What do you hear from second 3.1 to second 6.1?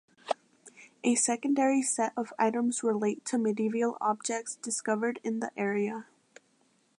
to medieval objects discovered in the area.